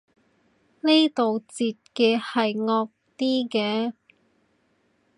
[0.79, 3.93] 呢度截嘅係惡啲嘅